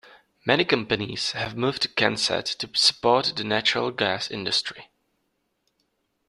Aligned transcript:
Many 0.47 0.65
companies 0.65 1.33
have 1.33 1.55
moved 1.55 1.83
to 1.83 1.87
Kensett 1.87 2.47
to 2.47 2.71
support 2.73 3.33
the 3.35 3.43
natural 3.43 3.91
gas 3.91 4.31
industry. 4.31 4.89